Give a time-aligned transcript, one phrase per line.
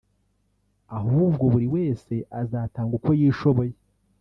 [0.97, 3.73] ahubwo buri wese azatanga uko yishoboye